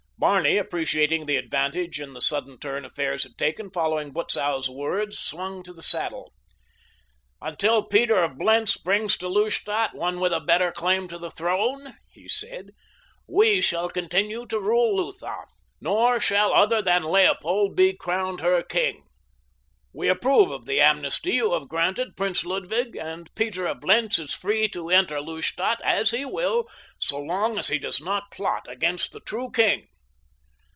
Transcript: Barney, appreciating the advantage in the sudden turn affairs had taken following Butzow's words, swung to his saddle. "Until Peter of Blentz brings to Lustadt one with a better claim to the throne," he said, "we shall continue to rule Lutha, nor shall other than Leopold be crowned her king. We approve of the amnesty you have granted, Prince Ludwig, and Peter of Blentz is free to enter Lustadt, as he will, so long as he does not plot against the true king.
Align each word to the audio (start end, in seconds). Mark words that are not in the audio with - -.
Barney, 0.23 0.57
appreciating 0.59 1.25
the 1.25 1.37
advantage 1.37 1.99
in 1.99 2.13
the 2.13 2.21
sudden 2.21 2.59
turn 2.59 2.85
affairs 2.85 3.23
had 3.23 3.39
taken 3.39 3.71
following 3.71 4.11
Butzow's 4.13 4.69
words, 4.69 5.17
swung 5.17 5.63
to 5.63 5.73
his 5.73 5.87
saddle. 5.87 6.31
"Until 7.41 7.81
Peter 7.81 8.21
of 8.23 8.37
Blentz 8.37 8.77
brings 8.77 9.17
to 9.17 9.27
Lustadt 9.27 9.95
one 9.95 10.19
with 10.19 10.31
a 10.31 10.39
better 10.39 10.71
claim 10.71 11.07
to 11.07 11.17
the 11.17 11.31
throne," 11.31 11.95
he 12.07 12.27
said, 12.27 12.69
"we 13.27 13.61
shall 13.61 13.89
continue 13.89 14.45
to 14.45 14.59
rule 14.59 14.95
Lutha, 14.97 15.35
nor 15.81 16.19
shall 16.19 16.53
other 16.53 16.83
than 16.83 17.01
Leopold 17.01 17.75
be 17.75 17.91
crowned 17.93 18.41
her 18.41 18.61
king. 18.61 19.01
We 19.91 20.07
approve 20.07 20.51
of 20.51 20.67
the 20.67 20.79
amnesty 20.79 21.31
you 21.31 21.53
have 21.53 21.67
granted, 21.67 22.15
Prince 22.15 22.45
Ludwig, 22.45 22.95
and 22.95 23.33
Peter 23.33 23.65
of 23.65 23.79
Blentz 23.79 24.19
is 24.19 24.35
free 24.35 24.67
to 24.69 24.91
enter 24.91 25.19
Lustadt, 25.19 25.81
as 25.83 26.11
he 26.11 26.25
will, 26.25 26.67
so 26.99 27.19
long 27.19 27.57
as 27.57 27.69
he 27.69 27.79
does 27.79 27.99
not 27.99 28.29
plot 28.29 28.67
against 28.69 29.13
the 29.13 29.19
true 29.21 29.49
king. 29.49 29.87